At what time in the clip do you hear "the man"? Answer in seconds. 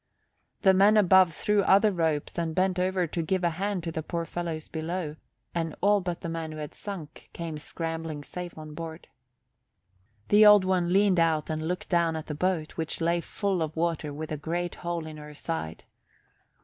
6.21-6.51